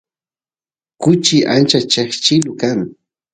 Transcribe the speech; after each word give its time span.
kuchi 1.01 1.35
ancha 1.55 1.79
cheqchilu 1.93 2.51
kan 2.61 2.79